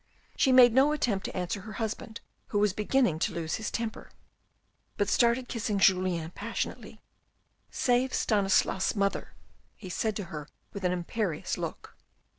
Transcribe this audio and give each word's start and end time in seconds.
She 0.35 0.51
made 0.51 0.73
no 0.73 0.93
attempt 0.93 1.25
to 1.25 1.37
answer 1.37 1.61
her 1.61 1.73
husband 1.73 2.21
who 2.47 2.57
was 2.57 2.73
beginning 2.73 3.19
to 3.19 3.33
lose 3.35 3.57
his 3.57 3.69
temper, 3.69 4.09
but 4.97 5.07
started 5.09 5.47
kissing 5.47 5.77
Julien 5.77 6.31
passionately." 6.31 7.03
Save 7.69 8.11
Stanislas's 8.11 8.95
mother," 8.95 9.35
he 9.75 9.89
said 9.91 10.15
to 10.15 10.23
her 10.33 10.47
with 10.73 10.83
an 10.83 10.91
imperious 10.91 11.55
look. 11.55 11.95